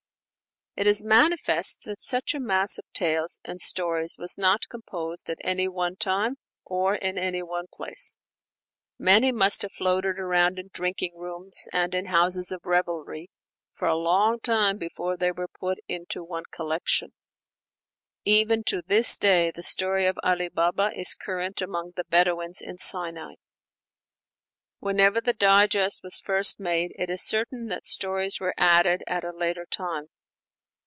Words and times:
It 0.77 0.87
is 0.87 1.03
manifest 1.03 1.83
that 1.83 2.01
such 2.01 2.33
a 2.33 2.39
mass 2.39 2.77
of 2.77 2.85
tales 2.93 3.41
and 3.43 3.61
stories 3.61 4.15
was 4.17 4.37
not 4.37 4.69
composed 4.69 5.29
at 5.29 5.37
any 5.41 5.67
one 5.67 5.97
time, 5.97 6.37
or 6.63 6.95
in 6.95 7.17
any 7.17 7.43
one 7.43 7.65
place. 7.73 8.15
Many 8.97 9.33
must 9.33 9.63
have 9.63 9.73
floated 9.73 10.17
around 10.17 10.57
in 10.57 10.69
drinking 10.73 11.17
rooms 11.17 11.67
and 11.73 11.93
in 11.93 12.05
houses 12.05 12.53
of 12.53 12.65
revelry 12.65 13.29
for 13.75 13.89
a 13.89 13.97
long 13.97 14.39
time 14.39 14.77
before 14.77 15.17
they 15.17 15.31
were 15.33 15.49
put 15.49 15.77
into 15.89 16.23
one 16.23 16.45
collection. 16.53 17.11
Even 18.23 18.63
to 18.63 18.81
this 18.81 19.17
day 19.17 19.51
the 19.53 19.63
story 19.63 20.05
of 20.07 20.17
Ali 20.23 20.47
Baba 20.47 20.93
is 20.97 21.15
current 21.15 21.61
among 21.61 21.91
the 21.97 22.05
Bedouins 22.05 22.61
in 22.61 22.77
Sinai. 22.77 23.33
Whenever 24.79 25.19
the 25.19 25.33
digest 25.33 26.01
was 26.01 26.21
first 26.21 26.61
made, 26.61 26.93
it 26.97 27.09
is 27.09 27.21
certain 27.21 27.67
that 27.67 27.85
stories 27.85 28.39
were 28.39 28.55
added 28.57 29.03
at 29.05 29.25
a 29.25 29.35
later 29.35 29.65
time. 29.65 30.07